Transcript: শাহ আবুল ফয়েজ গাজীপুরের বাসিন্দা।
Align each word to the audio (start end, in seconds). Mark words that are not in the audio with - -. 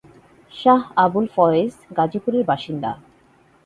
শাহ 0.53 0.81
আবুল 1.05 1.25
ফয়েজ 1.35 1.73
গাজীপুরের 1.97 2.43
বাসিন্দা। 2.45 2.91